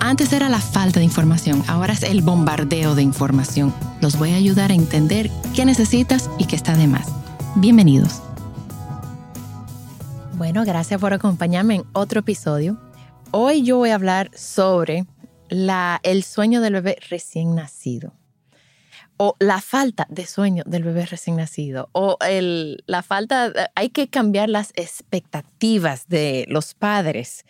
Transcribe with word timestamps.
Antes 0.00 0.32
era 0.32 0.48
la 0.48 0.60
falta 0.60 1.00
de 1.00 1.04
información, 1.04 1.64
ahora 1.66 1.92
es 1.92 2.02
el 2.02 2.22
bombardeo 2.22 2.94
de 2.94 3.02
información. 3.02 3.74
Los 4.00 4.16
voy 4.16 4.32
a 4.32 4.36
ayudar 4.36 4.70
a 4.70 4.74
entender 4.74 5.28
qué 5.54 5.64
necesitas 5.64 6.30
y 6.38 6.46
qué 6.46 6.56
está 6.56 6.76
de 6.76 6.86
más. 6.86 7.08
Bienvenidos. 7.56 8.22
Bueno, 10.34 10.64
gracias 10.64 11.00
por 11.00 11.12
acompañarme 11.12 11.76
en 11.76 11.84
otro 11.92 12.20
episodio. 12.20 12.80
Hoy 13.32 13.64
yo 13.64 13.76
voy 13.76 13.90
a 13.90 13.96
hablar 13.96 14.30
sobre 14.34 15.04
la, 15.48 16.00
el 16.04 16.22
sueño 16.22 16.60
del 16.60 16.74
bebé 16.74 16.96
recién 17.10 17.56
nacido 17.56 18.14
o 19.18 19.36
la 19.40 19.60
falta 19.60 20.06
de 20.08 20.26
sueño 20.26 20.62
del 20.64 20.84
bebé 20.84 21.04
recién 21.04 21.36
nacido, 21.36 21.90
o 21.92 22.16
el, 22.20 22.84
la 22.86 23.02
falta, 23.02 23.52
hay 23.74 23.90
que 23.90 24.08
cambiar 24.08 24.48
las 24.48 24.70
expectativas 24.76 26.06
de 26.08 26.46
los 26.48 26.74
padres 26.74 27.44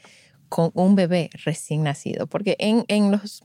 con 0.48 0.70
un 0.74 0.94
bebé 0.94 1.30
recién 1.44 1.82
nacido, 1.82 2.26
porque 2.26 2.56
en, 2.58 2.84
en, 2.88 3.10
los, 3.10 3.42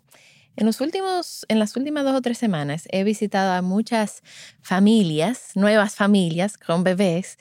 en, 0.55 0.65
los 0.65 0.81
últimos, 0.81 1.45
en 1.49 1.59
las 1.59 1.75
últimas 1.75 2.03
dos 2.03 2.15
o 2.15 2.21
tres 2.21 2.37
semanas 2.37 2.87
he 2.91 3.03
visitado 3.03 3.53
a 3.53 3.61
muchas 3.61 4.21
familias, 4.61 5.51
nuevas 5.55 5.95
familias 5.95 6.57
con 6.57 6.83
bebés, 6.83 7.37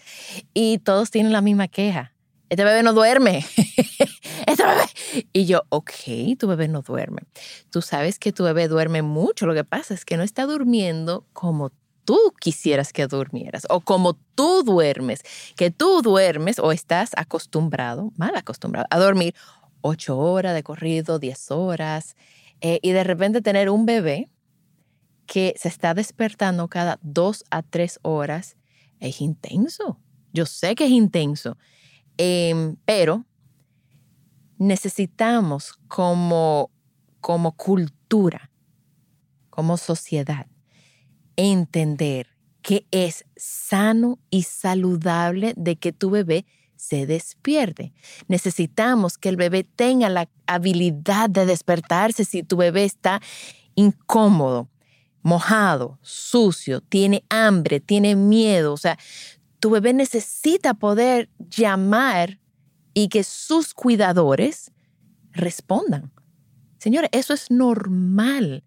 y 0.55 0.79
todos 0.79 1.11
tienen 1.11 1.33
la 1.33 1.41
misma 1.41 1.69
queja 1.69 2.13
este 2.53 2.65
bebé 2.65 2.83
no 2.83 2.93
duerme. 2.93 3.47
este 4.47 4.63
bebé. 4.63 5.27
Y 5.33 5.47
yo, 5.47 5.63
ok, 5.71 5.91
tu 6.39 6.47
bebé 6.49 6.69
no 6.69 6.83
duerme. 6.83 7.23
Tú 7.71 7.81
sabes 7.81 8.19
que 8.19 8.31
tu 8.31 8.45
bebé 8.45 8.69
duerme 8.69 9.01
mucho. 9.01 9.47
Lo 9.47 9.55
que 9.55 9.65
pasa 9.65 9.95
es 9.95 10.05
que 10.05 10.19
no 10.19 10.23
está 10.23 10.45
durmiendo 10.45 11.25
como 11.33 11.73
tú 12.05 12.19
quisieras 12.41 12.93
que 12.93 13.07
durmieras 13.07 13.67
o 13.71 13.81
como 13.81 14.15
tú 14.35 14.63
duermes, 14.63 15.23
que 15.57 15.71
tú 15.71 16.03
duermes 16.03 16.59
o 16.59 16.73
estás 16.73 17.11
acostumbrado, 17.17 18.13
mal 18.17 18.35
acostumbrado, 18.37 18.87
a 18.91 18.99
dormir 18.99 19.35
ocho 19.81 20.19
horas 20.19 20.55
de 20.55 20.63
corrido, 20.63 21.19
diez 21.19 21.51
horas, 21.51 22.17
eh, 22.61 22.79
y 22.83 22.93
de 22.93 23.05
repente 23.05 23.43
tener 23.43 23.69
un 23.69 23.87
bebé 23.87 24.31
que 25.27 25.55
se 25.57 25.69
está 25.69 25.95
despertando 25.95 26.69
cada 26.69 26.99
dos 27.03 27.45
a 27.51 27.63
tres 27.63 27.99
horas, 28.03 28.57
es 29.01 29.21
intenso. 29.21 29.99
Yo 30.33 30.47
sé 30.47 30.75
que 30.75 30.85
es 30.85 30.91
intenso. 30.91 31.57
Em, 32.19 32.77
pero 32.85 33.25
necesitamos 34.59 35.75
como, 35.89 36.71
como 37.21 37.53
cultura, 37.53 38.51
como 39.51 39.77
sociedad, 39.77 40.47
entender 41.37 42.29
que 42.63 42.87
es 42.91 43.25
sano 43.37 44.19
y 44.31 44.45
saludable 44.45 45.53
de 45.57 45.77
que 45.77 45.93
tu 45.93 46.11
bebé 46.11 46.47
se 46.77 47.07
despierte. 47.07 47.93
Necesitamos 48.29 49.19
que 49.19 49.29
el 49.29 49.37
bebé 49.37 49.65
tenga 49.65 50.09
la 50.09 50.29
habilidad 50.47 51.31
de 51.31 51.47
despertarse 51.47 52.25
si 52.25 52.43
tu 52.43 52.57
bebé 52.57 52.85
está 52.85 53.21
incómodo, 53.75 54.69
mojado, 55.23 55.99
sucio, 56.03 56.81
tiene 56.81 57.25
hambre, 57.29 57.81
tiene 57.81 58.17
miedo. 58.17 58.73
O 58.73 58.77
sea, 58.77 58.99
tu 59.61 59.71
bebé 59.71 59.93
necesita 59.93 60.75
poder 60.75 61.31
llamar 61.39 62.41
y 62.95 63.09
que 63.09 63.23
sus 63.23 63.75
cuidadores 63.75 64.73
respondan. 65.33 66.13
Señores, 66.79 67.11
eso 67.13 67.33
es 67.33 67.51
normal. 67.51 68.65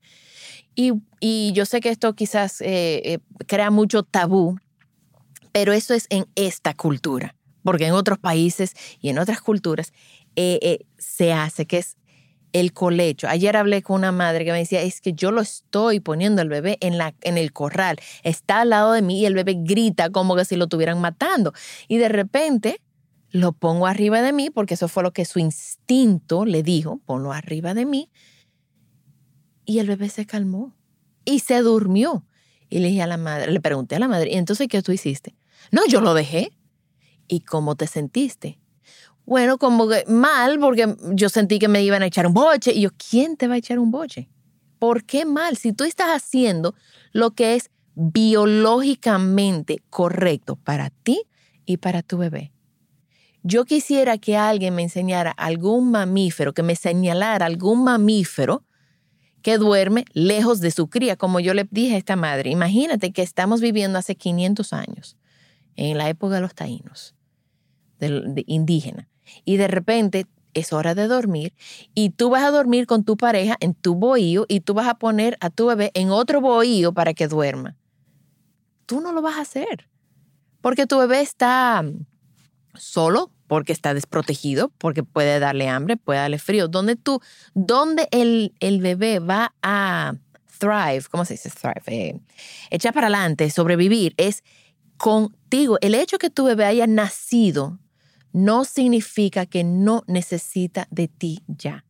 Y, 0.75 1.53
yo 1.53 1.65
sé 1.65 1.79
que 1.79 1.89
esto 1.89 2.13
quizás 2.13 2.61
eh, 2.61 3.01
eh, 3.03 3.19
crea 3.47 3.71
mucho 3.71 4.03
tabú, 4.03 4.59
pero 5.51 5.73
eso 5.73 5.93
es 5.93 6.05
en 6.09 6.27
esta 6.35 6.73
cultura, 6.73 7.35
porque 7.63 7.87
en 7.87 7.93
otros 7.93 8.19
países 8.19 8.73
y 9.01 9.09
en 9.09 9.17
otras 9.17 9.41
culturas 9.41 9.93
eh, 10.35 10.85
se 10.97 11.33
hace, 11.33 11.65
que 11.65 11.77
es 11.77 11.97
el 12.55 12.73
colecho. 12.73 13.27
Ayer 13.27 13.57
hablé 13.57 13.81
con 13.81 13.97
una 13.97 14.11
madre 14.11 14.45
que 14.45 14.51
me 14.51 14.59
decía, 14.59 14.81
es 14.81 15.01
que 15.01 15.13
yo 15.13 15.31
lo 15.31 15.41
estoy 15.41 15.99
poniendo 15.99 16.41
el 16.41 16.49
bebé 16.49 16.77
en, 16.79 16.97
la, 16.97 17.13
en 17.21 17.37
el 17.37 17.51
corral, 17.51 17.97
está 18.23 18.61
al 18.61 18.69
lado 18.69 18.93
de 18.93 19.01
mí 19.01 19.19
y 19.19 19.25
el 19.25 19.33
bebé 19.33 19.55
grita 19.57 20.09
como 20.09 20.35
que 20.35 20.45
si 20.45 20.55
lo 20.55 20.65
estuvieran 20.65 21.01
matando. 21.01 21.53
Y 21.87 21.97
de 21.97 22.07
repente 22.07 22.81
lo 23.29 23.51
pongo 23.51 23.87
arriba 23.87 24.21
de 24.21 24.31
mí, 24.31 24.49
porque 24.49 24.75
eso 24.75 24.87
fue 24.87 25.03
lo 25.03 25.11
que 25.11 25.25
su 25.25 25.39
instinto 25.39 26.45
le 26.45 26.63
dijo, 26.63 27.01
ponlo 27.05 27.33
arriba 27.33 27.73
de 27.73 27.85
mí. 27.85 28.09
Y 29.65 29.79
el 29.79 29.87
bebé 29.87 30.09
se 30.09 30.25
calmó 30.25 30.75
y 31.25 31.39
se 31.39 31.59
durmió. 31.61 32.25
Y 32.69 32.79
le 32.79 32.89
dije 32.89 33.01
a 33.01 33.07
la 33.07 33.17
madre, 33.17 33.51
le 33.51 33.61
pregunté 33.61 33.95
a 33.95 33.99
la 33.99 34.07
madre, 34.07 34.31
¿y 34.31 34.35
entonces 34.35 34.67
qué 34.67 34.81
tú 34.81 34.91
hiciste? 34.91 35.35
No, 35.71 35.85
yo 35.87 36.01
lo 36.01 36.13
dejé. 36.13 36.51
¿Y 37.27 37.41
cómo 37.41 37.75
te 37.75 37.87
sentiste? 37.87 38.59
Bueno, 39.25 39.57
como 39.57 39.87
mal, 40.07 40.59
porque 40.59 40.95
yo 41.13 41.29
sentí 41.29 41.57
que 41.57 41.67
me 41.67 41.83
iban 41.83 42.03
a 42.03 42.05
echar 42.05 42.27
un 42.27 42.33
boche. 42.33 42.71
Y 42.73 42.81
yo, 42.81 42.89
¿quién 43.09 43.37
te 43.37 43.47
va 43.47 43.55
a 43.55 43.57
echar 43.57 43.79
un 43.79 43.89
boche? 43.89 44.29
¿Por 44.77 45.03
qué 45.05 45.25
mal? 45.25 45.57
Si 45.57 45.73
tú 45.73 45.83
estás 45.83 46.09
haciendo 46.09 46.75
lo 47.11 47.31
que 47.31 47.55
es 47.55 47.71
biológicamente 47.95 49.81
correcto 49.89 50.57
para 50.57 50.89
ti 50.89 51.23
y 51.65 51.77
para 51.77 52.03
tu 52.03 52.17
bebé. 52.17 52.51
Yo 53.41 53.65
quisiera 53.65 54.17
que 54.17 54.37
alguien 54.37 54.75
me 54.75 54.83
enseñara 54.83 55.31
algún 55.31 55.91
mamífero, 55.91 56.53
que 56.53 56.63
me 56.63 56.75
señalara 56.75 57.45
algún 57.45 57.83
mamífero 57.83 58.63
que 59.45 59.59
duerme 59.59 60.05
lejos 60.13 60.59
de 60.59 60.71
su 60.71 60.89
cría, 60.89 61.17
como 61.17 61.39
yo 61.39 61.53
le 61.53 61.67
dije 61.69 61.93
a 61.93 61.97
esta 61.99 62.15
madre. 62.15 62.49
Imagínate 62.49 63.13
que 63.13 63.21
estamos 63.21 63.61
viviendo 63.61 63.99
hace 63.99 64.15
500 64.15 64.73
años, 64.73 65.17
en 65.75 65.99
la 65.99 66.09
época 66.09 66.33
de 66.33 66.41
los 66.41 66.55
taínos, 66.55 67.13
de, 67.99 68.43
indígena 68.47 69.07
y 69.43 69.57
de 69.57 69.67
repente 69.67 70.25
es 70.55 70.73
hora 70.73 70.95
de 70.95 71.07
dormir 71.07 71.53
y 71.93 72.09
tú 72.09 72.31
vas 72.31 72.43
a 72.43 72.49
dormir 72.49 72.87
con 72.87 73.03
tu 73.03 73.17
pareja 73.17 73.55
en 73.59 73.75
tu 73.75 73.93
bohío 73.93 74.47
y 74.47 74.61
tú 74.61 74.73
vas 74.73 74.87
a 74.87 74.95
poner 74.95 75.37
a 75.41 75.51
tu 75.51 75.67
bebé 75.67 75.91
en 75.93 76.09
otro 76.09 76.41
bohío 76.41 76.91
para 76.91 77.13
que 77.13 77.27
duerma. 77.27 77.75
Tú 78.87 78.99
no 78.99 79.11
lo 79.11 79.21
vas 79.21 79.37
a 79.37 79.41
hacer 79.41 79.87
porque 80.61 80.87
tu 80.87 80.97
bebé 80.97 81.21
está 81.21 81.85
solo, 82.73 83.29
porque 83.47 83.73
está 83.73 83.93
desprotegido, 83.93 84.71
porque 84.77 85.03
puede 85.03 85.39
darle 85.39 85.69
hambre, 85.69 85.97
puede 85.97 86.19
darle 86.19 86.39
frío. 86.39 86.67
¿Dónde 86.67 86.95
tú, 86.95 87.21
dónde 87.53 88.07
el, 88.11 88.53
el 88.59 88.81
bebé 88.81 89.19
va 89.19 89.53
a 89.61 90.15
thrive, 90.57 91.03
¿cómo 91.11 91.25
se 91.25 91.33
dice 91.33 91.49
thrive? 91.49 91.81
Eh, 91.87 92.19
echar 92.69 92.93
para 92.93 93.07
adelante, 93.07 93.49
sobrevivir, 93.49 94.13
es 94.17 94.43
contigo. 94.97 95.77
El 95.81 95.95
hecho 95.95 96.17
que 96.17 96.29
tu 96.29 96.45
bebé 96.45 96.65
haya 96.65 96.87
nacido 96.87 97.79
no 98.31 98.65
significa 98.65 99.45
que 99.45 99.63
no 99.63 100.03
necesita 100.07 100.87
de 100.91 101.07
ti 101.07 101.43
ya. 101.47 101.85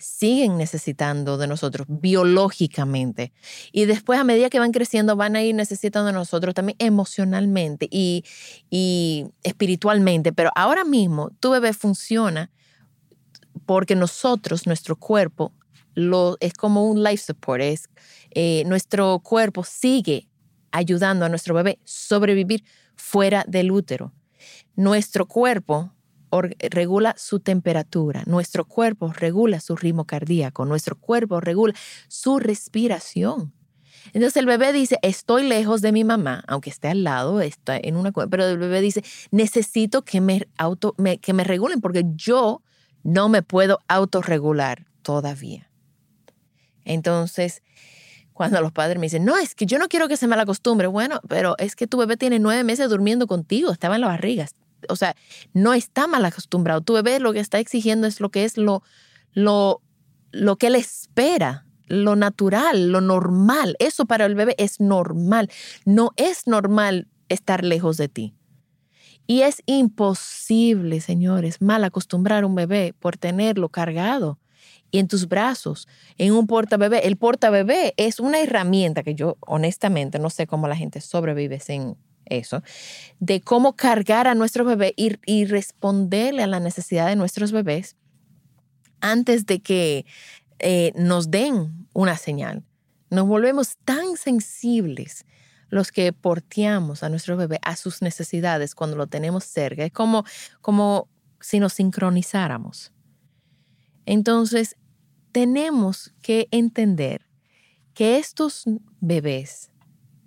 Siguen 0.00 0.56
necesitando 0.56 1.36
de 1.36 1.46
nosotros 1.46 1.86
biológicamente. 1.88 3.32
Y 3.70 3.84
después, 3.84 4.18
a 4.18 4.24
medida 4.24 4.48
que 4.48 4.58
van 4.58 4.72
creciendo, 4.72 5.14
van 5.14 5.36
a 5.36 5.42
ir 5.42 5.54
necesitando 5.54 6.06
de 6.06 6.14
nosotros 6.14 6.54
también 6.54 6.76
emocionalmente 6.78 7.86
y, 7.90 8.24
espiritualmente. 9.42 10.32
Pero 10.32 10.50
ahora 10.54 10.84
mismo, 10.84 11.30
tu 11.38 11.50
bebé 11.50 11.72
funciona 11.74 12.50
porque 13.66 13.94
nosotros, 13.94 14.66
nuestro 14.66 14.96
cuerpo, 14.96 15.52
lo, 15.94 16.36
es 16.40 16.54
como 16.54 16.88
un 16.88 17.02
life 17.02 17.22
support. 17.22 17.60
Es, 17.60 17.90
eh, 18.30 18.64
nuestro 18.66 19.20
cuerpo 19.20 19.64
sigue 19.64 20.28
ayudando 20.72 21.24
a 21.24 21.28
nuestro 21.28 21.54
bebé 21.54 21.78
sobrevivir 21.84 22.64
fuera 22.96 23.44
del 23.46 23.70
útero. 23.70 24.12
Nuestro 24.76 25.26
cuerpo 25.26 25.92
regula 26.70 27.14
su 27.18 27.40
temperatura, 27.40 28.22
nuestro 28.26 28.64
cuerpo 28.64 29.12
regula 29.12 29.60
su 29.60 29.76
ritmo 29.76 30.04
cardíaco, 30.04 30.64
nuestro 30.64 30.96
cuerpo 30.96 31.40
regula 31.40 31.74
su 32.08 32.38
respiración. 32.38 33.52
Entonces 34.12 34.36
el 34.36 34.46
bebé 34.46 34.72
dice, 34.72 34.98
estoy 35.02 35.46
lejos 35.46 35.82
de 35.82 35.92
mi 35.92 36.04
mamá, 36.04 36.44
aunque 36.48 36.70
esté 36.70 36.88
al 36.88 37.04
lado, 37.04 37.40
está 37.40 37.76
en 37.76 37.96
una 37.96 38.12
pero 38.12 38.46
el 38.46 38.58
bebé 38.58 38.80
dice, 38.80 39.04
necesito 39.30 40.02
que 40.02 40.20
me, 40.20 40.48
auto, 40.56 40.94
que 41.20 41.32
me 41.32 41.44
regulen 41.44 41.80
porque 41.80 42.04
yo 42.14 42.62
no 43.02 43.28
me 43.28 43.42
puedo 43.42 43.80
autorregular 43.88 44.86
todavía. 45.02 45.70
Entonces, 46.84 47.62
cuando 48.32 48.60
los 48.62 48.72
padres 48.72 48.98
me 48.98 49.06
dicen, 49.06 49.24
no, 49.24 49.36
es 49.36 49.54
que 49.54 49.66
yo 49.66 49.78
no 49.78 49.88
quiero 49.88 50.08
que 50.08 50.16
se 50.16 50.26
me 50.26 50.34
acostumbre, 50.34 50.86
bueno, 50.86 51.20
pero 51.28 51.56
es 51.58 51.76
que 51.76 51.86
tu 51.86 51.98
bebé 51.98 52.16
tiene 52.16 52.38
nueve 52.38 52.64
meses 52.64 52.88
durmiendo 52.88 53.26
contigo, 53.26 53.70
estaba 53.70 53.96
en 53.96 54.00
la 54.00 54.06
barriga, 54.06 54.46
o 54.88 54.96
sea, 54.96 55.14
no 55.52 55.74
está 55.74 56.06
mal 56.06 56.24
acostumbrado. 56.24 56.80
Tu 56.80 56.94
bebé 56.94 57.20
lo 57.20 57.32
que 57.32 57.40
está 57.40 57.58
exigiendo 57.58 58.06
es 58.06 58.20
lo 58.20 58.30
que 58.30 58.44
es 58.44 58.56
lo, 58.56 58.82
lo, 59.32 59.82
lo 60.32 60.56
que 60.56 60.68
él 60.68 60.74
espera 60.74 61.66
lo 61.90 62.14
natural, 62.14 62.92
lo 62.92 63.00
normal. 63.00 63.76
Eso 63.80 64.06
para 64.06 64.24
el 64.24 64.36
bebé 64.36 64.54
es 64.58 64.80
normal. 64.80 65.50
No 65.84 66.12
es 66.16 66.46
normal 66.46 67.08
estar 67.28 67.64
lejos 67.64 67.96
de 67.96 68.08
ti. 68.08 68.34
Y 69.26 69.42
es 69.42 69.62
imposible, 69.66 71.00
señores, 71.00 71.60
mal 71.60 71.84
acostumbrar 71.84 72.44
a 72.44 72.46
un 72.46 72.54
bebé 72.54 72.94
por 72.98 73.16
tenerlo 73.16 73.68
cargado 73.68 74.38
y 74.90 74.98
en 74.98 75.08
tus 75.08 75.28
brazos, 75.28 75.86
en 76.18 76.32
un 76.32 76.46
portabebé. 76.46 77.06
El 77.06 77.16
portabebé 77.16 77.94
es 77.96 78.18
una 78.18 78.40
herramienta 78.40 79.02
que 79.02 79.14
yo 79.14 79.36
honestamente 79.40 80.18
no 80.18 80.30
sé 80.30 80.46
cómo 80.46 80.68
la 80.68 80.76
gente 80.76 81.00
sobrevive 81.00 81.60
sin 81.60 81.96
eso, 82.30 82.62
de 83.18 83.40
cómo 83.40 83.76
cargar 83.76 84.26
a 84.26 84.34
nuestro 84.34 84.64
bebé 84.64 84.94
y, 84.96 85.16
y 85.26 85.44
responderle 85.44 86.42
a 86.42 86.46
la 86.46 86.60
necesidad 86.60 87.08
de 87.08 87.16
nuestros 87.16 87.52
bebés 87.52 87.96
antes 89.00 89.46
de 89.46 89.60
que 89.60 90.06
eh, 90.58 90.92
nos 90.94 91.30
den 91.30 91.88
una 91.92 92.16
señal. 92.16 92.64
Nos 93.10 93.26
volvemos 93.26 93.76
tan 93.84 94.16
sensibles 94.16 95.24
los 95.68 95.92
que 95.92 96.12
porteamos 96.12 97.02
a 97.02 97.08
nuestro 97.08 97.36
bebé 97.36 97.58
a 97.62 97.76
sus 97.76 98.02
necesidades 98.02 98.74
cuando 98.74 98.96
lo 98.96 99.06
tenemos 99.06 99.44
cerca. 99.44 99.84
Es 99.84 99.92
como, 99.92 100.24
como 100.60 101.08
si 101.40 101.60
nos 101.60 101.72
sincronizáramos. 101.74 102.92
Entonces, 104.04 104.76
tenemos 105.32 106.12
que 106.22 106.48
entender 106.50 107.26
que 107.94 108.18
estos 108.18 108.64
bebés 109.00 109.70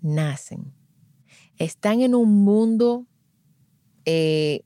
nacen, 0.02 0.74
están 1.58 2.02
en 2.02 2.16
un 2.16 2.44
mundo 2.44 3.06
eh, 4.06 4.64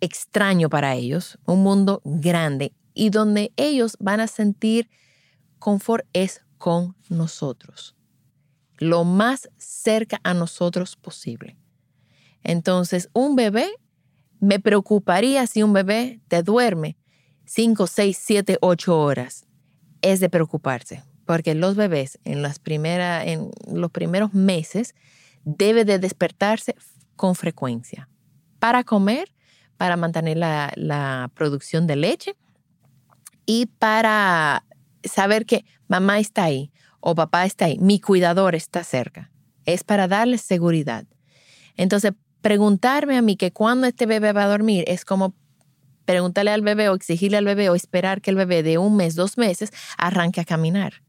extraño 0.00 0.68
para 0.68 0.94
ellos, 0.94 1.38
un 1.46 1.62
mundo 1.62 2.02
grande, 2.04 2.72
y 2.94 3.10
donde 3.10 3.52
ellos 3.56 3.96
van 4.00 4.20
a 4.20 4.26
sentir 4.26 4.90
confort 5.58 6.04
es 6.12 6.42
con 6.58 6.96
nosotros, 7.08 7.94
lo 8.78 9.04
más 9.04 9.48
cerca 9.58 10.20
a 10.24 10.34
nosotros 10.34 10.96
posible. 10.96 11.56
Entonces, 12.42 13.08
un 13.12 13.36
bebé, 13.36 13.68
me 14.40 14.58
preocuparía 14.58 15.46
si 15.46 15.62
un 15.62 15.72
bebé 15.72 16.20
te 16.26 16.42
duerme 16.42 16.96
5, 17.44 17.86
6, 17.86 18.18
7, 18.20 18.58
8 18.60 18.98
horas. 18.98 19.46
Es 20.00 20.18
de 20.18 20.28
preocuparse, 20.28 21.04
porque 21.26 21.54
los 21.54 21.76
bebés 21.76 22.18
en, 22.24 22.42
las 22.42 22.60
en 22.64 23.50
los 23.72 23.90
primeros 23.92 24.34
meses 24.34 24.96
debe 25.44 25.84
de 25.84 25.98
despertarse 25.98 26.74
con 27.16 27.34
frecuencia 27.34 28.08
para 28.58 28.84
comer, 28.84 29.32
para 29.76 29.96
mantener 29.96 30.36
la, 30.36 30.72
la 30.76 31.30
producción 31.34 31.86
de 31.86 31.96
leche 31.96 32.36
y 33.46 33.66
para 33.66 34.64
saber 35.04 35.46
que 35.46 35.64
mamá 35.88 36.18
está 36.18 36.44
ahí 36.44 36.72
o 37.00 37.14
papá 37.14 37.44
está 37.44 37.64
ahí, 37.66 37.78
mi 37.78 38.00
cuidador 38.00 38.54
está 38.54 38.84
cerca. 38.84 39.30
Es 39.64 39.82
para 39.84 40.08
darles 40.08 40.40
seguridad. 40.42 41.04
Entonces, 41.76 42.12
preguntarme 42.40 43.16
a 43.16 43.22
mí 43.22 43.36
que 43.36 43.52
cuando 43.52 43.86
este 43.86 44.06
bebé 44.06 44.32
va 44.32 44.44
a 44.44 44.48
dormir 44.48 44.84
es 44.86 45.04
como 45.04 45.34
preguntarle 46.04 46.50
al 46.50 46.62
bebé 46.62 46.88
o 46.88 46.94
exigirle 46.94 47.38
al 47.38 47.44
bebé 47.44 47.70
o 47.70 47.74
esperar 47.74 48.20
que 48.20 48.30
el 48.30 48.36
bebé 48.36 48.62
de 48.62 48.78
un 48.78 48.96
mes, 48.96 49.14
dos 49.14 49.38
meses, 49.38 49.72
arranque 49.96 50.40
a 50.40 50.44
caminar. 50.44 51.02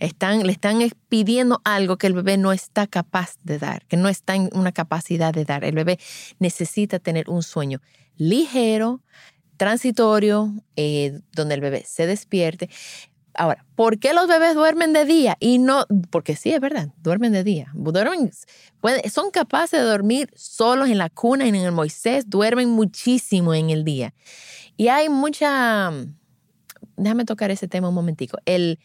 Están, 0.00 0.46
le 0.46 0.52
están 0.52 0.80
pidiendo 1.08 1.60
algo 1.64 1.96
que 1.96 2.06
el 2.06 2.14
bebé 2.14 2.36
no 2.36 2.52
está 2.52 2.86
capaz 2.86 3.36
de 3.42 3.58
dar, 3.58 3.86
que 3.86 3.96
no 3.96 4.08
está 4.08 4.34
en 4.34 4.50
una 4.52 4.72
capacidad 4.72 5.32
de 5.32 5.44
dar. 5.44 5.64
El 5.64 5.74
bebé 5.74 5.98
necesita 6.38 6.98
tener 6.98 7.30
un 7.30 7.42
sueño 7.42 7.80
ligero, 8.16 9.00
transitorio, 9.56 10.52
eh, 10.76 11.20
donde 11.32 11.54
el 11.54 11.60
bebé 11.60 11.84
se 11.86 12.06
despierte. 12.06 12.68
Ahora, 13.36 13.64
¿por 13.74 13.98
qué 13.98 14.12
los 14.12 14.28
bebés 14.28 14.54
duermen 14.54 14.92
de 14.92 15.04
día 15.04 15.36
y 15.40 15.58
no? 15.58 15.86
Porque 16.10 16.36
sí, 16.36 16.52
es 16.52 16.60
verdad, 16.60 16.90
duermen 16.98 17.32
de 17.32 17.42
día. 17.42 17.72
Duermen, 17.74 18.30
son 19.10 19.30
capaces 19.32 19.80
de 19.80 19.86
dormir 19.86 20.30
solos 20.36 20.88
en 20.88 20.98
la 20.98 21.10
cuna 21.10 21.46
y 21.46 21.48
en 21.48 21.56
el 21.56 21.72
Moisés, 21.72 22.30
duermen 22.30 22.70
muchísimo 22.70 23.52
en 23.54 23.70
el 23.70 23.84
día. 23.84 24.14
Y 24.76 24.88
hay 24.88 25.08
mucha, 25.08 25.92
déjame 26.96 27.24
tocar 27.24 27.50
ese 27.50 27.66
tema 27.66 27.88
un 27.88 27.94
momentico. 27.94 28.38
El, 28.44 28.78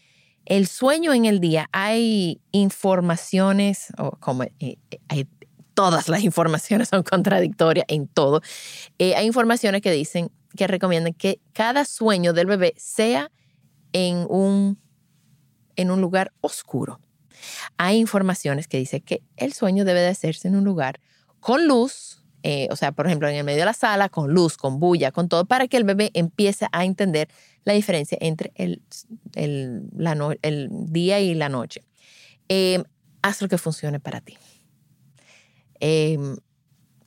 el 0.50 0.68
sueño 0.68 1.14
en 1.14 1.26
el 1.26 1.40
día, 1.40 1.70
hay 1.72 2.42
informaciones, 2.52 3.88
o 3.98 4.12
como 4.20 4.44
eh, 4.44 4.52
eh, 4.60 5.26
todas 5.74 6.10
las 6.10 6.24
informaciones 6.24 6.90
son 6.90 7.04
contradictorias 7.04 7.86
en 7.88 8.08
todo. 8.08 8.42
hay 9.00 9.26
informaciones 9.26 9.82
que 9.82 9.92
dicen 9.92 10.32
que 10.58 10.68
recomiendan 10.68 11.14
que 11.14 11.40
cada 11.54 11.86
sueño 11.86 12.34
del 12.34 12.48
bebé 12.48 12.74
sea 12.78 13.32
en 13.94 14.26
un, 14.28 14.78
en 15.76 15.92
un 15.92 16.02
lugar 16.02 16.34
oscuro. 16.42 17.00
Hay 17.78 17.98
informaciones 17.98 18.68
que 18.68 18.78
dicen 18.78 19.02
que 19.02 19.22
el 19.38 19.54
sueño 19.54 19.86
debe 19.86 20.02
de 20.02 20.10
hacerse 20.10 20.48
en 20.48 20.56
un 20.56 20.64
lugar 20.64 21.00
con 21.40 21.68
luz, 21.68 22.19
eh, 22.44 22.68
o 22.72 22.76
sea, 22.76 22.92
por 22.92 23.06
ejemplo, 23.06 23.28
en 23.28 23.36
el 23.36 23.44
medio 23.44 23.60
de 23.60 23.66
la 23.66 23.74
sala, 23.74 24.10
con 24.10 24.34
luz, 24.34 24.58
con 24.58 24.80
bulla, 24.80 25.12
con 25.12 25.30
todo, 25.30 25.46
para 25.46 25.68
que 25.68 25.78
el 25.78 25.84
bebé 25.84 26.12
empiece 26.14 26.68
a 26.72 26.86
entender 26.86 27.28
la 27.66 27.74
diferencia 27.74 28.18
entre 28.22 28.52
el, 28.56 28.82
el, 29.36 29.84
el 30.42 30.70
día 30.88 31.20
y 31.20 31.34
la 31.34 31.50
noche. 31.50 31.84
Eh, 32.48 32.84
haz 33.22 33.42
lo 33.42 33.48
que 33.48 33.58
funcione 33.58 34.00
para 34.00 34.22
ti. 34.22 34.38
Eh, 35.80 36.18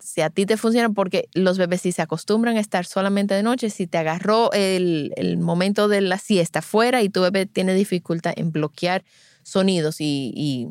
si 0.03 0.21
a 0.21 0.31
ti 0.31 0.47
te 0.47 0.57
funciona, 0.57 0.91
porque 0.91 1.29
los 1.33 1.59
bebés 1.59 1.83
si 1.83 1.93
se 1.93 2.03
acostumbran 2.03 2.57
a 2.57 2.61
estar 2.61 2.85
solamente 2.85 3.35
de 3.35 3.43
noche, 3.43 3.71
si 3.71 3.87
te 3.87 3.99
agarró 3.99 4.51
el, 4.53 5.39
momento 5.39 5.89
de 5.89 6.01
la 6.01 6.19
siesta 6.19 6.61
fuera 6.61 7.03
y 7.03 7.09
tu 7.09 7.23
bebé 7.23 7.47
tiene 7.47 7.73
dificultad 7.75 8.35
en 8.37 8.53
bloquear 8.53 9.05
sonidos 9.43 9.97
y, 10.01 10.69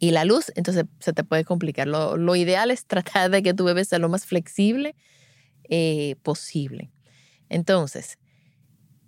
la 0.00 0.24
luz, 0.24 0.52
entonces 0.54 0.84
se 1.00 1.12
te 1.12 1.24
puede 1.24 1.44
complicar. 1.44 1.86
Lo, 1.86 2.36
ideal 2.36 2.70
es 2.70 2.86
tratar 2.86 3.30
de 3.30 3.42
que 3.42 3.54
tu 3.54 3.64
bebé 3.64 3.84
sea 3.84 3.98
lo 3.98 4.08
más 4.08 4.26
flexible 4.26 4.94
eh, 5.68 6.16
posible. 6.22 6.90
Entonces, 7.48 8.18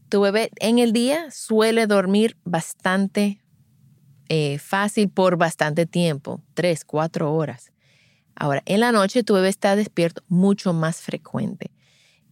tu 0.09 0.21
bebé 0.21 0.50
en 0.61 0.78
el 0.78 0.93
día 0.93 1.31
suele 1.31 1.87
dormir 1.87 2.37
bastante 2.45 3.43
eh, 4.28 4.59
fácil 4.59 5.09
por 5.09 5.37
bastante 5.37 5.87
tiempo, 5.87 6.43
tres, 6.55 6.85
cuatro 6.85 7.33
horas. 7.35 7.73
Ahora, 8.35 8.62
en 8.66 8.81
la 8.81 8.93
noche 8.93 9.25
tu 9.25 9.35
bebé 9.35 9.49
está 9.49 9.76
despierto 9.76 10.23
mucho 10.28 10.73
más 10.73 11.00
frecuente. 11.00 11.71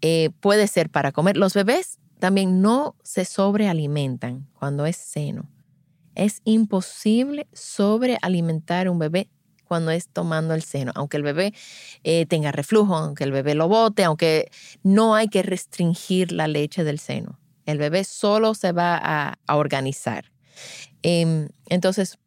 Eh, 0.01 0.31
puede 0.41 0.67
ser 0.67 0.91
para 0.91 1.13
comer. 1.13 1.37
Los 1.37 1.55
bebés 1.55 1.99
también 2.19 2.61
no 2.61 2.97
se 3.03 3.25
sobrealimentan 3.25 4.49
cuando 4.53 4.87
es 4.87 4.97
seno. 4.97 5.49
Es 6.15 6.41
imposible 6.45 7.49
sobrealimentar 7.53 8.89
un 8.89 8.99
bebé 8.99 9.29
cuando 9.65 9.91
es 9.91 10.09
tomando 10.09 10.55
el 10.55 10.63
seno, 10.63 10.93
aunque 10.95 11.17
el 11.17 11.23
bebé 11.23 11.55
eh, 12.05 12.27
tenga 12.27 12.53
reflujo, 12.53 12.95
aunque 12.97 13.25
el 13.25 13.33
bebé 13.33 13.55
lo 13.55 13.69
bote, 13.69 14.05
aunque 14.05 14.51
no 14.83 15.15
hay 15.15 15.29
que 15.29 15.43
restringir 15.43 16.33
la 16.33 16.47
leche 16.47 16.85
del 16.85 16.99
seno. 16.99 17.41
El 17.67 17.79
bebé 17.79 18.05
solo 18.05 18.55
se 18.55 18.73
va 18.73 19.01
a, 19.03 19.57
organizar. 19.57 20.31
Em, 21.03 21.49
entonces, 21.69 22.19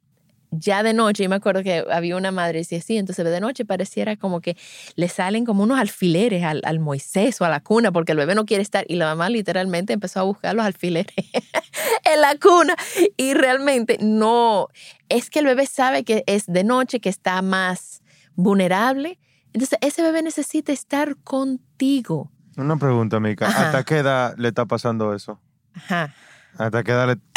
ya 0.51 0.83
de 0.83 0.93
noche, 0.93 1.23
y 1.23 1.27
me 1.27 1.35
acuerdo 1.35 1.63
que 1.63 1.85
había 1.91 2.15
una 2.15 2.31
madre 2.31 2.59
y 2.59 2.61
decía, 2.61 2.81
sí, 2.81 2.97
entonces 2.97 3.25
de 3.25 3.39
noche 3.39 3.65
pareciera 3.65 4.15
como 4.15 4.41
que 4.41 4.57
le 4.95 5.09
salen 5.09 5.45
como 5.45 5.63
unos 5.63 5.79
alfileres 5.79 6.43
al, 6.43 6.61
al, 6.63 6.79
Moisés 6.79 7.41
o 7.41 7.45
a 7.45 7.49
la 7.49 7.59
cuna, 7.59 7.91
porque 7.91 8.13
el 8.13 8.17
bebé 8.17 8.35
no 8.35 8.45
quiere 8.45 8.63
estar. 8.63 8.85
Y 8.87 8.95
la 8.95 9.05
mamá 9.05 9.29
literalmente 9.29 9.93
empezó 9.93 10.21
a 10.21 10.23
buscar 10.23 10.55
los 10.55 10.65
alfileres 10.65 11.13
en 12.03 12.21
la 12.21 12.35
cuna. 12.39 12.75
Y 13.17 13.33
realmente 13.33 13.97
no, 14.01 14.67
es 15.09 15.29
que 15.29 15.39
el 15.39 15.45
bebé 15.45 15.65
sabe 15.65 16.03
que 16.03 16.23
es 16.27 16.45
de 16.47 16.63
noche, 16.63 16.99
que 16.99 17.09
está 17.09 17.41
más 17.41 18.01
vulnerable. 18.35 19.19
Entonces 19.53 19.79
ese 19.81 20.01
bebé 20.01 20.21
necesita 20.21 20.71
estar 20.71 21.17
contigo. 21.17 22.31
Una 22.55 22.77
pregunta, 22.77 23.19
Mica. 23.19 23.47
¿Hasta 23.47 23.83
qué 23.83 23.97
edad 23.97 24.35
le 24.37 24.47
está 24.47 24.65
pasando 24.65 25.13
eso? 25.13 25.39
Ajá. 25.73 26.13
Hasta 26.57 26.83
que 26.83 26.91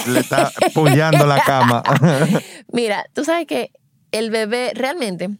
le, 0.06 0.20
está 0.20 0.50
pullando 0.74 1.26
la 1.26 1.42
cama. 1.42 1.82
Mira, 2.72 3.06
tú 3.12 3.24
sabes 3.24 3.46
que 3.46 3.72
el 4.12 4.30
bebé, 4.30 4.72
realmente, 4.74 5.30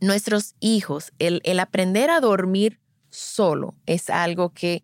nuestros 0.00 0.54
hijos, 0.60 1.12
el, 1.18 1.40
el 1.44 1.60
aprender 1.60 2.10
a 2.10 2.20
dormir 2.20 2.80
solo 3.10 3.74
es 3.86 4.10
algo 4.10 4.52
que 4.52 4.82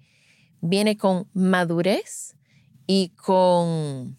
viene 0.60 0.96
con 0.96 1.28
madurez 1.34 2.36
y 2.86 3.10
con 3.10 4.16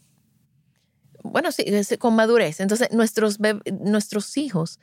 bueno, 1.31 1.51
sí, 1.51 1.65
con 1.97 2.15
madurez. 2.15 2.59
Entonces, 2.59 2.89
nuestros, 2.91 3.39
nuestros 3.81 4.37
hijos 4.37 4.79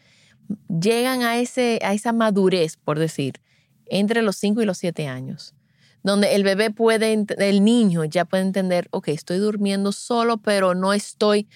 llegan 0.68 1.22
a, 1.22 1.38
ese, 1.38 1.78
a 1.82 1.94
esa 1.94 2.12
madurez, 2.12 2.76
por 2.76 2.98
decir, 2.98 3.40
entre 3.86 4.22
los 4.22 4.36
5 4.36 4.62
y 4.62 4.64
los 4.64 4.78
7 4.78 5.06
años, 5.06 5.54
donde 6.02 6.34
el 6.34 6.42
bebé 6.44 6.70
puede, 6.70 7.12
el 7.38 7.64
niño 7.64 8.04
ya 8.04 8.24
puede 8.24 8.42
entender, 8.42 8.88
ok, 8.90 9.08
estoy 9.08 9.38
durmiendo 9.38 9.92
solo, 9.92 10.36
pero 10.38 10.74
no 10.74 10.92
estoy, 10.92 11.48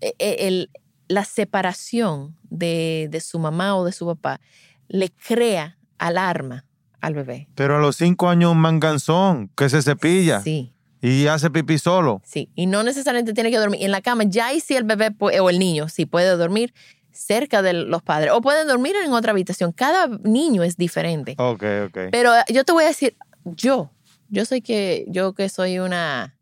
eh, 0.00 0.14
eh, 0.18 0.36
el- 0.40 0.70
la 1.08 1.24
separación 1.24 2.36
de, 2.50 3.08
de 3.10 3.20
su 3.20 3.38
mamá 3.38 3.76
o 3.76 3.84
de 3.84 3.92
su 3.92 4.06
papá 4.06 4.40
le 4.88 5.10
crea 5.10 5.78
alarma 5.98 6.64
al 7.00 7.14
bebé. 7.14 7.48
Pero 7.54 7.76
a 7.76 7.80
los 7.80 7.96
cinco 7.96 8.28
años 8.28 8.52
un 8.52 8.58
manganzón 8.58 9.48
que 9.56 9.68
se 9.68 9.80
cepilla 9.82 10.40
Sí. 10.42 10.72
y 11.00 11.26
hace 11.28 11.50
pipí 11.50 11.78
solo. 11.78 12.20
Sí, 12.24 12.50
y 12.54 12.66
no 12.66 12.82
necesariamente 12.82 13.32
tiene 13.34 13.50
que 13.50 13.58
dormir 13.58 13.82
en 13.82 13.90
la 13.92 14.00
cama. 14.02 14.24
Ya 14.24 14.46
ahí 14.48 14.60
sí 14.60 14.74
el 14.74 14.84
bebé 14.84 15.10
puede- 15.12 15.40
o 15.40 15.48
el 15.48 15.58
niño 15.58 15.88
sí 15.88 16.06
puede 16.06 16.28
dormir 16.36 16.74
cerca 17.12 17.62
de 17.62 17.72
los 17.72 18.02
padres 18.02 18.32
o 18.32 18.40
pueden 18.40 18.66
dormir 18.68 18.94
en 19.02 19.12
otra 19.12 19.30
habitación. 19.32 19.72
Cada 19.72 20.08
niño 20.24 20.62
es 20.64 20.76
diferente. 20.76 21.34
Ok, 21.38 21.62
ok. 21.86 21.98
Pero 22.10 22.32
yo 22.48 22.64
te 22.64 22.72
voy 22.72 22.84
a 22.84 22.88
decir, 22.88 23.16
yo, 23.54 23.90
yo 24.28 24.44
soy 24.44 24.60
que, 24.62 25.04
yo 25.08 25.32
que 25.34 25.48
soy 25.48 25.78
una 25.78 26.36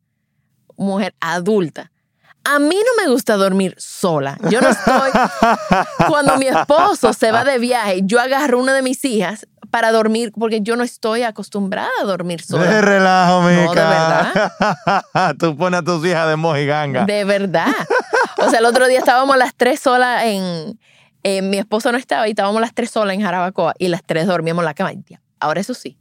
mujer 0.77 1.15
adulta. 1.21 1.91
A 2.47 2.59
mí 2.59 2.77
no 2.77 3.03
me 3.03 3.11
gusta 3.11 3.37
dormir 3.37 3.75
sola. 3.79 4.37
Yo 4.51 4.61
no 4.61 4.69
estoy. 4.69 5.11
Cuando 6.09 6.37
mi 6.37 6.47
esposo 6.47 7.13
se 7.15 7.33
va 7.33 7.43
de 7.45 7.59
viaje, 7.59 8.01
yo 8.05 8.21
agarro 8.21 8.59
una 8.59 8.75
de 8.75 8.83
mis 8.83 9.03
hijas 9.07 9.47
para 9.71 9.93
dormir 9.93 10.31
porque 10.39 10.61
yo 10.61 10.77
no 10.77 10.85
estoy 10.85 11.23
acostumbrada 11.23 11.89
a 12.03 12.05
dormir 12.05 12.41
De 12.41 12.45
sola. 12.47 12.81
relajo, 12.83 13.43
mica. 13.43 13.65
No, 13.65 13.71
de 13.73 13.75
verdad. 13.75 15.35
Tú 15.39 15.57
pones 15.57 15.81
a 15.81 15.85
tus 15.85 16.05
hijas 16.07 16.29
de 16.29 16.37
mojiganga. 16.37 17.07
De 17.07 17.25
verdad. 17.25 17.73
O 18.37 18.51
sea, 18.51 18.59
el 18.59 18.67
otro 18.67 18.87
día 18.89 18.99
estábamos 18.99 19.39
las 19.39 19.55
tres 19.55 19.81
solas 19.81 20.25
en, 20.25 20.79
en- 21.23 21.49
Mi 21.51 21.57
esposo 21.57 21.93
no 21.93 21.99
estaba 21.99 22.27
y 22.29 22.33
estábamos 22.33 22.61
las 22.61 22.75
tres 22.75 22.91
solas 22.91 23.15
en 23.15 23.23
Jarabacoa 23.23 23.73
y 23.79 23.89
las 23.89 24.03
tres 24.05 24.27
dormíamos 24.27 24.63
en 24.63 24.67
la 24.67 24.75
cama. 24.75 24.93
Ahora 25.41 25.61
eso 25.63 25.73
sí. 25.73 25.97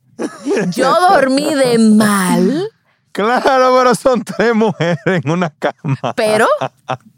Yo 0.76 0.94
dormí 1.10 1.54
de 1.54 1.78
mal, 1.78 2.70
Claro, 3.14 3.78
pero 3.78 3.94
son 3.94 4.24
tres 4.24 4.56
mujeres 4.56 4.98
en 5.06 5.30
una 5.30 5.52
cama. 5.52 6.14
pero 6.16 6.48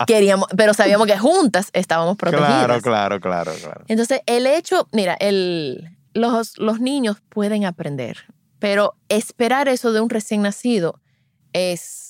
queríamos, 0.06 0.48
pero 0.56 0.74
sabíamos 0.74 1.08
que 1.08 1.18
juntas 1.18 1.70
estábamos 1.72 2.18
protegidas. 2.18 2.66
Claro, 2.66 2.82
claro, 2.82 3.20
claro, 3.22 3.54
claro. 3.62 3.86
Entonces, 3.88 4.20
el 4.26 4.46
hecho, 4.46 4.90
mira, 4.92 5.16
el, 5.20 5.98
los, 6.14 6.58
los 6.58 6.82
niños 6.82 7.22
pueden 7.30 7.64
aprender, 7.64 8.26
pero 8.60 8.96
esperar 9.08 9.70
eso 9.70 9.94
de 9.94 10.02
un 10.02 10.10
recién 10.10 10.42
nacido 10.42 11.00
es, 11.54 12.05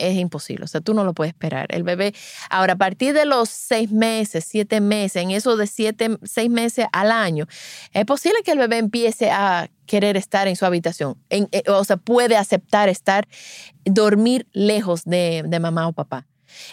es 0.00 0.16
imposible. 0.16 0.64
O 0.64 0.68
sea, 0.68 0.80
tú 0.80 0.94
no 0.94 1.04
lo 1.04 1.14
puedes 1.14 1.32
esperar. 1.32 1.66
El 1.70 1.82
bebé, 1.82 2.14
ahora, 2.48 2.72
a 2.74 2.76
partir 2.76 3.14
de 3.14 3.24
los 3.26 3.48
seis 3.48 3.90
meses, 3.90 4.44
siete 4.46 4.80
meses, 4.80 5.22
en 5.22 5.30
eso 5.30 5.56
de 5.56 5.66
siete, 5.66 6.18
seis 6.24 6.50
meses 6.50 6.86
al 6.92 7.12
año, 7.12 7.46
es 7.92 8.04
posible 8.04 8.42
que 8.44 8.52
el 8.52 8.58
bebé 8.58 8.78
empiece 8.78 9.30
a 9.30 9.70
querer 9.86 10.16
estar 10.16 10.48
en 10.48 10.56
su 10.56 10.64
habitación. 10.66 11.16
Eh, 11.30 11.46
o 11.68 11.84
sea, 11.84 11.96
puede 11.96 12.36
aceptar 12.36 12.88
estar, 12.88 13.28
dormir 13.84 14.46
lejos 14.52 15.04
de, 15.04 15.44
de 15.46 15.60
mamá 15.60 15.88
o 15.88 15.92
papá. 15.92 16.26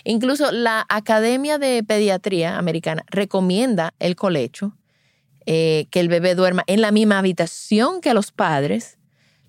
Incluso 0.03 0.51
la 0.51 0.85
Academia 0.89 1.57
de 1.57 1.83
Pediatría 1.83 2.57
Americana 2.57 3.03
recomienda 3.07 3.93
el 3.99 4.15
colecho, 4.15 4.73
eh, 5.45 5.87
que 5.91 5.99
el 5.99 6.09
bebé 6.09 6.35
duerma 6.35 6.63
en 6.67 6.81
la 6.81 6.91
misma 6.91 7.19
habitación 7.19 8.01
que 8.01 8.13
los 8.13 8.31
padres, 8.31 8.97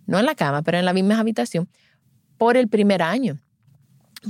no 0.06 0.18
en 0.18 0.26
la 0.26 0.34
cama, 0.34 0.62
pero 0.62 0.78
en 0.78 0.84
la 0.84 0.92
misma 0.92 1.18
habitación, 1.18 1.68
por 2.36 2.56
el 2.56 2.68
primer 2.68 3.02
año, 3.02 3.40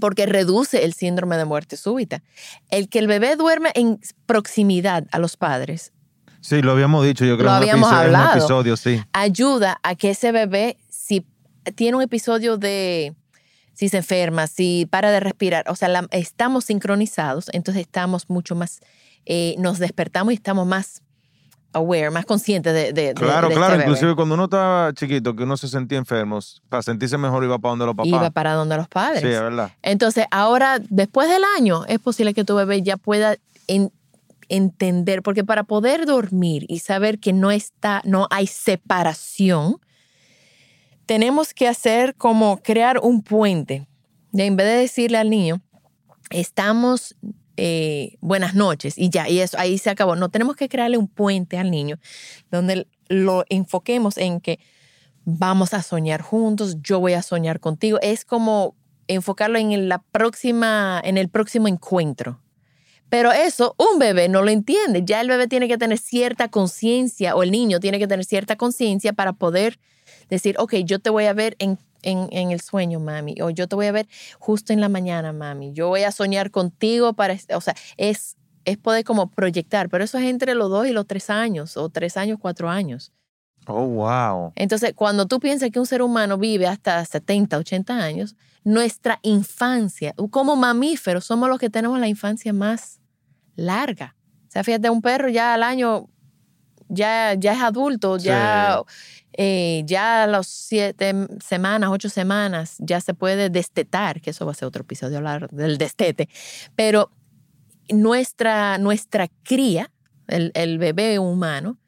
porque 0.01 0.27
reduce 0.27 0.85
el 0.85 0.93
síndrome 0.95 1.37
de 1.37 1.45
muerte 1.45 1.77
súbita. 1.77 2.23
El 2.71 2.89
que 2.89 2.99
el 2.99 3.07
bebé 3.07 3.37
duerme 3.37 3.71
en 3.75 4.01
proximidad 4.27 5.07
a 5.13 5.19
los 5.19 5.37
padres 5.37 5.93
Sí, 6.41 6.63
lo 6.63 6.71
habíamos 6.73 7.05
dicho, 7.05 7.25
yo 7.25 7.37
creo, 7.37 7.49
Lo 7.51 7.57
en 7.57 7.57
un 7.57 7.63
habíamos 7.63 7.89
episodio, 7.91 8.09
en 8.15 8.21
un 8.21 8.31
episodio, 8.31 8.77
sí. 8.77 9.03
ayuda 9.13 9.81
a 9.83 9.95
que 9.97 10.11
ese 10.11 10.31
bebé, 10.31 10.79
si 10.89 11.27
tiene 11.75 11.97
un 11.97 12.03
episodio 12.03 12.57
de, 12.59 13.15
si 13.75 13.89
se 13.89 13.97
enferma, 13.99 14.47
si 14.47 14.87
para 14.89 15.11
de 15.11 15.19
respirar, 15.19 15.65
o 15.69 15.75
sea, 15.75 15.89
la- 15.89 16.07
estamos 16.13 16.65
sincronizados, 16.67 17.47
entonces 17.53 17.81
estamos 17.83 18.31
mucho 18.31 18.55
más, 18.55 18.81
eh, 19.27 19.57
nos 19.59 19.79
despertamos 19.81 20.33
y 20.33 20.37
estamos 20.37 20.65
más 20.67 21.03
aware, 21.79 22.11
más 22.11 22.25
conscientes 22.27 22.73
de, 22.75 22.93
de, 22.93 23.15
Claro, 23.15 23.49
de 23.49 23.55
claro. 23.55 23.73
este 23.75 23.79
bebé. 23.79 23.83
Inclusive 23.91 24.15
cuando 24.15 24.35
uno 24.35 24.45
estaba 24.45 24.93
chiquito, 24.93 25.35
que 25.35 25.43
uno 25.45 25.57
se 25.57 25.69
sentía 25.69 25.99
enfermo, 25.99 26.39
para 26.69 26.83
sentirse 26.83 27.17
mejor 27.19 27.43
iba 27.45 27.59
para 27.59 27.71
donde 27.71 27.87
los 27.87 27.95
papás. 27.95 28.09
Iba 28.09 28.31
para 28.31 28.53
donde 28.55 28.77
los 28.77 28.89
padres. 28.89 29.21
Sí, 29.23 29.29
es 29.29 29.41
verdad. 29.41 29.73
Entonces, 29.83 30.27
ahora, 30.31 30.79
después 30.91 31.29
del 31.29 31.43
año, 31.57 31.85
es 31.87 31.99
posible 31.99 32.35
que 32.35 32.45
tu 32.45 32.55
bebé 32.55 32.83
ya 32.83 32.97
pueda 32.97 33.37
en- 33.67 33.93
entender, 34.51 35.23
porque 35.23 35.45
para 35.45 35.65
poder 35.65 36.07
dormir 36.07 36.65
y 36.69 36.79
saber 36.79 37.19
que 37.19 37.33
no 37.33 37.51
está, 37.51 38.01
no 38.05 38.27
hay 38.31 38.47
separación, 38.47 39.77
tenemos 41.07 41.55
que 41.55 41.69
hacer 41.69 42.15
como 42.15 42.59
crear 42.63 42.99
un 43.03 43.23
puente. 43.23 43.87
Y 44.33 44.43
en 44.43 44.57
vez 44.57 44.67
de 44.67 44.75
decirle 44.75 45.19
al 45.19 45.31
niño, 45.31 45.61
estamos 46.31 47.17
eh, 47.61 48.17
buenas 48.21 48.55
noches 48.55 48.97
y 48.97 49.11
ya, 49.11 49.29
y 49.29 49.41
eso 49.41 49.59
ahí 49.59 49.79
se 49.79 49.91
acabó. 49.91 50.15
No 50.15 50.29
tenemos 50.29 50.55
que 50.55 50.69
crearle 50.69 50.97
un 50.97 51.09
puente 51.09 51.59
al 51.59 51.73
niño 51.73 51.99
donde 52.53 52.87
lo 53.09 53.45
enfoquemos 53.49 54.17
en 54.17 54.41
que 54.41 54.61
vamos 55.25 55.75
a 55.75 55.83
soñar 55.83 56.23
juntos, 56.23 56.77
yo 56.83 57.01
voy 57.01 57.15
a 57.15 57.23
soñar 57.23 57.59
contigo. 57.59 57.99
Es 58.01 58.25
como 58.25 58.77
enfocarlo 59.09 59.59
en 59.59 59.89
la 59.89 59.99
próxima, 59.99 61.01
en 61.03 61.19
el 61.19 61.29
próximo 61.29 61.67
encuentro. 61.67 62.41
Pero 63.09 63.33
eso 63.33 63.75
un 63.77 63.99
bebé 63.99 64.29
no 64.29 64.43
lo 64.43 64.51
entiende. 64.51 65.03
Ya 65.05 65.21
el 65.21 65.29
bebé 65.29 65.49
tiene 65.49 65.67
que 65.67 65.79
tener 65.79 65.99
cierta 65.99 66.49
conciencia 66.49 67.35
o 67.35 67.43
el 67.43 67.51
niño 67.51 67.81
tiene 67.81 67.99
que 67.99 68.07
tener 68.07 68.25
cierta 68.25 68.55
conciencia 68.57 69.13
para 69.13 69.33
poder 69.33 69.81
decir, 70.31 70.55
ok, 70.59 70.75
yo 70.85 71.01
te 71.01 71.11
voy 71.11 71.25
a 71.25 71.33
ver 71.33 71.57
en, 71.59 71.79
en, 72.03 72.29
en 72.31 72.51
el 72.51 72.61
sueño, 72.61 73.01
mami, 73.01 73.37
o 73.41 73.51
yo 73.51 73.69
te 73.69 73.77
voy 73.77 73.87
a 73.87 73.93
ver 73.93 74.09
justo 74.39 74.73
en 74.73 74.81
la 74.81 74.89
mañana, 74.89 75.33
mami. 75.33 75.73
Yo 75.73 75.89
voy 75.89 76.03
a 76.03 76.13
soñar 76.13 76.51
contigo 76.51 77.13
para, 77.15 77.37
o 77.55 77.61
sea, 77.61 77.75
es, 77.97 78.37
es 78.65 78.77
poder 78.77 79.05
como 79.05 79.31
proyectar, 79.31 79.89
pero 79.89 80.05
eso 80.05 80.19
es 80.19 80.25
entre 80.25 80.55
los 80.55 80.71
dos 80.71 80.87
y 80.87 80.93
los 80.93 81.07
tres 81.07 81.31
años, 81.31 81.77
o 81.77 81.89
tres 81.89 82.17
años, 82.17 82.39
cuatro 82.41 82.69
años. 82.69 83.13
Oh, 83.67 83.87
wow. 83.87 84.53
Entonces, 84.57 84.95
cuando 84.95 85.27
tú 85.27 85.41
piensas 85.41 85.71
que 85.71 85.79
un 85.79 85.87
ser 85.87 86.01
humano 86.01 86.39
vive 86.39 86.67
hasta 86.67 87.05
70, 87.05 87.59
80 87.59 87.95
años, 87.95 88.35
nuestra 88.65 89.19
infancia, 89.23 90.15
como 90.31 90.57
mamíferos, 90.57 91.25
somos 91.25 91.49
los 91.51 91.59
que 91.59 91.69
tenemos 91.69 91.99
la 92.01 92.09
infancia 92.09 92.53
más 92.53 93.01
larga. 93.57 94.17
O 94.47 94.51
sea, 94.51 94.65
fíjate, 94.65 94.89
un 94.89 95.03
perro 95.03 95.29
ya 95.29 95.53
al 95.53 95.63
año 95.63 96.09
ya, 96.89 97.35
ya 97.35 97.53
es 97.53 97.61
adulto, 97.61 98.17
ya, 98.17 98.83
eh, 99.41 99.85
ya 99.87 100.25
a 100.25 100.27
las 100.27 100.49
siete 100.49 101.15
semanas, 101.41 101.91
ocho 101.93 102.09
semanas, 102.09 102.75
ya 102.81 103.01
se 103.01 103.15
puede 103.15 103.51
destetar, 103.51 104.21
que 104.21 104.31
eso 104.31 104.45
va 104.45 104.51
a 104.51 104.55
ser 104.57 104.67
otro 104.67 104.83
episodio 104.83 105.19
hablar 105.19 105.49
del 105.51 105.79
destete. 105.79 106.29
Pero 106.75 107.13
nuestra, 107.89 108.79
nuestra 108.79 109.29
cría, 109.45 109.93
el, 110.27 110.79
bebé 110.79 111.21
humano, 111.21 111.79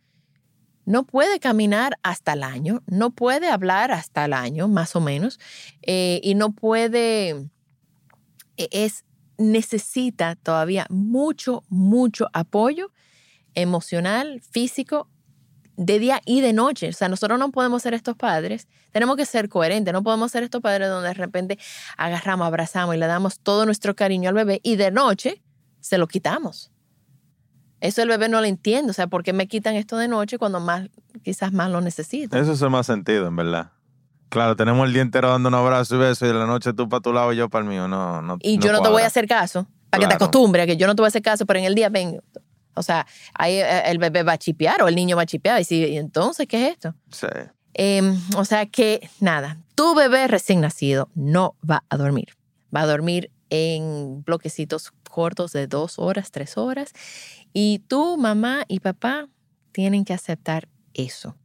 no 0.87 1.03
puede 1.03 1.41
caminar 1.41 1.99
hasta 2.05 2.35
el 2.35 2.45
año, 2.45 2.85
no 2.87 3.11
puede 3.11 3.49
hablar 3.49 3.91
hasta 3.91 4.27
el 4.27 4.33
año, 4.33 4.69
más 4.69 4.95
o 4.95 5.01
menos, 5.01 5.41
eh, 5.83 6.21
y 6.23 6.37
no 6.37 6.53
puede, 6.53 7.31
e- 8.59 8.69
es, 8.71 9.05
necesita 9.39 10.37
todavía 10.37 10.87
mucho, 10.89 11.65
mucho 11.69 12.29
apoyo 12.33 12.93
emocional, 13.55 14.41
físico, 14.41 15.09
de 15.81 15.99
día 15.99 16.21
y 16.27 16.43
de 16.43 16.53
noche. 16.53 16.91
O 16.91 16.93
sea, 16.93 17.09
nosotros 17.09 17.39
no 17.39 17.51
podemos 17.51 17.83
ser 17.83 17.95
estos 17.95 18.15
padres, 18.15 18.69
tenemos 18.93 19.17
que 19.17 19.25
ser 19.25 19.49
coherentes, 19.49 19.93
no 19.95 20.03
podemos 20.03 20.31
ser 20.31 20.43
estos 20.43 20.61
padres 20.61 20.91
donde 20.91 21.09
de 21.09 21.15
repente 21.15 21.59
agarramos, 21.97 22.47
abrazamos 22.47 22.95
y 22.95 22.99
le 22.99 23.07
damos 23.07 23.41
todo 23.41 23.65
nuestro 23.65 23.97
cariño 23.97 24.29
al 24.29 24.35
bebé 24.35 24.61
y 24.63 24.77
de 24.77 24.91
noche 24.91 25.43
se 25.81 25.97
lo 25.97 26.07
quitamos. 26.07 26.71
Eso 27.81 28.03
el 28.03 28.09
bebé 28.09 28.29
no 28.29 28.41
lo 28.41 28.47
entiende, 28.47 28.91
o 28.91 28.93
sea, 28.93 29.07
¿por 29.07 29.23
qué 29.23 29.33
me 29.33 29.49
quitan 29.49 29.75
esto 29.75 29.97
de 29.97 30.07
noche 30.07 30.37
cuando 30.37 30.61
más, 30.61 30.91
quizás 31.23 31.51
más 31.51 31.71
lo 31.71 31.81
necesito? 31.81 32.37
Eso 32.37 32.53
hace 32.53 32.69
más 32.69 32.85
sentido, 32.85 33.27
en 33.27 33.37
verdad. 33.37 33.71
Claro, 34.29 34.55
tenemos 34.57 34.87
el 34.87 34.93
día 34.93 35.01
entero 35.01 35.31
dando 35.31 35.49
un 35.49 35.55
abrazo 35.55 35.97
y 35.97 35.99
beso 35.99 36.27
y 36.27 36.29
de 36.29 36.35
la 36.35 36.47
noche 36.47 36.75
tú 36.75 36.91
para 36.91 37.01
tu 37.01 37.15
lado 37.15 37.33
y 37.33 37.37
yo 37.37 37.49
para 37.49 37.65
el 37.65 37.71
mío. 37.71 37.89
No, 37.89 38.21
no, 38.21 38.37
Y 38.43 38.59
yo 38.59 38.71
no 38.71 38.83
te 38.83 38.91
voy 38.91 39.03
a 39.03 39.07
hacer 39.07 39.27
caso, 39.27 39.67
para 39.89 40.03
que 40.03 40.09
te 40.09 40.15
acostumbre 40.15 40.61
a 40.61 40.67
que 40.67 40.77
yo 40.77 40.87
no 40.87 40.95
te 40.95 41.01
voy 41.01 41.07
a 41.07 41.09
hacer 41.09 41.23
caso, 41.23 41.47
pero 41.47 41.59
en 41.59 41.65
el 41.65 41.75
día 41.75 41.89
ven. 41.89 42.21
O 42.75 42.83
sea, 42.83 43.07
ahí 43.35 43.55
eh, 43.55 43.83
el 43.87 43.99
bebé 43.99 44.23
va 44.23 44.33
a 44.33 44.39
chipear 44.39 44.83
o 44.83 44.89
el 44.89 44.95
niño 44.95 45.17
va 45.17 45.23
a 45.23 45.27
chipear. 45.27 45.61
Y, 45.61 45.65
si, 45.65 45.85
¿y 45.85 45.97
entonces, 45.97 46.47
¿qué 46.47 46.67
es 46.67 46.73
esto? 46.73 46.95
Sí. 47.11 47.27
Em, 47.75 48.19
o 48.37 48.45
sea 48.45 48.67
que, 48.67 49.09
nada, 49.21 49.59
tu 49.75 49.95
bebé 49.95 50.27
recién 50.29 50.61
nacido 50.61 51.09
no 51.15 51.55
va 51.69 51.85
a 51.89 51.97
dormir. 51.97 52.37
Va 52.75 52.83
a 52.83 52.87
dormir 52.87 53.31
en 53.51 54.23
bloquecitos 54.23 54.93
cortos 55.11 55.53
de 55.53 55.67
dos 55.67 55.99
horas, 55.99 56.31
tres 56.31 56.57
horas. 56.57 56.93
Y 57.53 57.81
tú, 57.89 58.17
mamá 58.17 58.65
y 58.69 58.81
papá, 58.81 59.29
tienen 59.73 60.05
que 60.05 60.15
aceptar 60.15 60.69
eso. 60.95 61.37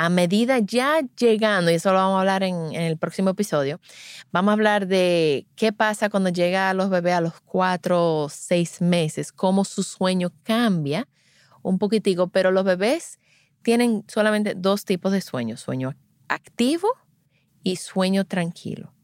A 0.00 0.08
medida 0.08 0.60
ya 0.60 1.02
llegando, 1.18 1.70
y 1.70 1.74
eso 1.74 1.92
lo 1.92 1.98
vamos 1.98 2.16
a 2.16 2.20
hablar 2.20 2.42
en, 2.42 2.74
el 2.74 2.96
próximo 2.96 3.28
episodio, 3.28 3.80
vamos 4.32 4.48
a 4.48 4.52
hablar 4.54 4.86
de 4.86 5.46
qué 5.56 5.74
pasa 5.74 6.08
cuando 6.08 6.30
llega 6.30 6.70
a 6.70 6.74
los 6.74 6.88
bebés 6.88 7.12
a 7.12 7.20
los 7.20 7.38
cuatro 7.42 8.22
o 8.22 8.28
seis 8.30 8.80
meses, 8.80 9.30
cómo 9.30 9.66
su 9.66 9.82
sueño 9.82 10.32
cambia 10.42 11.06
un 11.60 11.78
poquitico, 11.78 12.28
pero 12.28 12.50
los 12.50 12.64
bebés 12.64 13.18
tienen 13.60 14.02
solamente 14.08 14.54
dos 14.56 14.86
tipos 14.86 15.12
de 15.12 15.20
sueño, 15.20 15.58
sueño 15.58 15.94
activo 16.28 16.88
y 17.62 17.76
sueño 17.76 18.24
tranquilo. 18.24 18.94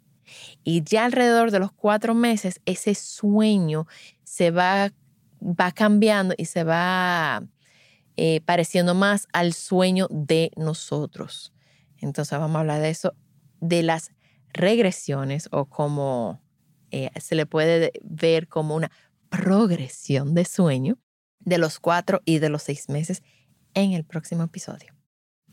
Y 0.64 0.82
ya 0.82 1.04
alrededor 1.04 1.50
de 1.50 1.58
los 1.58 1.72
cuatro 1.72 2.14
meses, 2.14 2.62
ese 2.64 2.94
sueño 2.94 3.86
se 4.24 4.50
va, 4.50 4.94
va 5.42 5.72
cambiando 5.72 6.34
y 6.38 6.46
se 6.46 6.64
va 6.64 7.42
eh, 8.16 8.40
pareciendo 8.44 8.94
más 8.94 9.28
al 9.32 9.52
sueño 9.52 10.08
de 10.10 10.50
nosotros. 10.56 11.52
Entonces 11.98 12.38
vamos 12.38 12.56
a 12.56 12.60
hablar 12.60 12.80
de 12.80 12.90
eso, 12.90 13.14
de 13.60 13.82
las 13.82 14.12
regresiones 14.52 15.48
o 15.52 15.66
como 15.66 16.40
eh, 16.90 17.10
se 17.20 17.34
le 17.34 17.46
puede 17.46 17.92
ver 18.02 18.48
como 18.48 18.74
una 18.74 18.90
progresión 19.28 20.34
de 20.34 20.44
sueño 20.44 20.98
de 21.40 21.58
los 21.58 21.78
cuatro 21.78 22.22
y 22.24 22.38
de 22.38 22.48
los 22.48 22.62
seis 22.62 22.88
meses 22.88 23.22
en 23.74 23.92
el 23.92 24.04
próximo 24.04 24.44
episodio. 24.44 24.94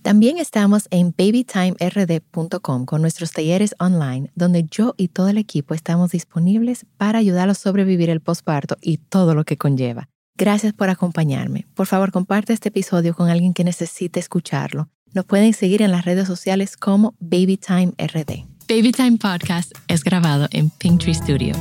También 0.01 0.37
estamos 0.37 0.87
en 0.91 1.13
babytimerd.com 1.17 2.85
con 2.85 3.01
nuestros 3.01 3.31
talleres 3.31 3.73
online, 3.79 4.31
donde 4.35 4.65
yo 4.69 4.95
y 4.97 5.07
todo 5.07 5.29
el 5.29 5.37
equipo 5.37 5.73
estamos 5.73 6.11
disponibles 6.11 6.85
para 6.97 7.19
ayudarlos 7.19 7.57
a 7.59 7.61
sobrevivir 7.61 8.09
el 8.09 8.19
posparto 8.19 8.75
y 8.81 8.97
todo 8.97 9.33
lo 9.33 9.45
que 9.45 9.57
conlleva. 9.57 10.09
Gracias 10.35 10.73
por 10.73 10.89
acompañarme. 10.89 11.65
Por 11.75 11.85
favor, 11.85 12.11
comparte 12.11 12.53
este 12.53 12.69
episodio 12.69 13.13
con 13.13 13.29
alguien 13.29 13.53
que 13.53 13.63
necesite 13.63 14.19
escucharlo. 14.19 14.89
Nos 15.13 15.25
pueden 15.25 15.53
seguir 15.53 15.83
en 15.83 15.91
las 15.91 16.05
redes 16.05 16.27
sociales 16.27 16.75
como 16.75 17.13
BabyTimeRD. 17.19 18.45
Babytime 18.67 19.17
Podcast 19.17 19.71
es 19.87 20.03
grabado 20.03 20.47
en 20.51 20.71
Pinktree 20.71 21.13
Studio. 21.13 21.53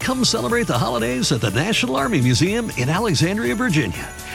Come 0.00 0.24
celebrate 0.24 0.66
the 0.66 0.78
holidays 0.78 1.32
at 1.32 1.40
the 1.40 1.50
National 1.50 1.96
Army 1.96 2.20
Museum 2.20 2.70
in 2.76 2.88
Alexandria, 2.88 3.54
Virginia. 3.54 4.08